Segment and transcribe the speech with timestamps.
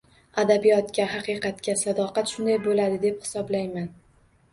[0.43, 3.87] Adabiyotga, haqiqatga sadoqat shunday bo‘ladi, deb hisoblayman.